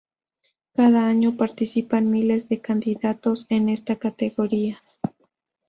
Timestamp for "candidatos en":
2.59-3.69